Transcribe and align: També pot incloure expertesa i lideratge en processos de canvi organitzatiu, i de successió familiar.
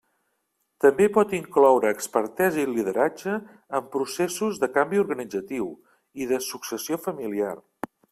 També 0.83 1.07
pot 1.17 1.33
incloure 1.39 1.91
expertesa 1.95 2.59
i 2.61 2.63
lideratge 2.69 3.35
en 3.81 3.85
processos 3.97 4.57
de 4.63 4.71
canvi 4.79 5.03
organitzatiu, 5.03 5.69
i 6.25 6.29
de 6.33 6.41
successió 6.47 6.99
familiar. 7.09 7.53